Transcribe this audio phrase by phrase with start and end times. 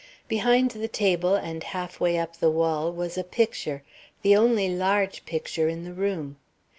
[0.27, 3.83] Behind the table and half way up the wall was a picture,
[4.23, 6.37] the only large picture in the room.